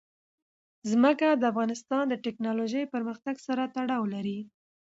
[0.91, 4.39] ځمکه د افغانستان د تکنالوژۍ پرمختګ سره تړاو لري.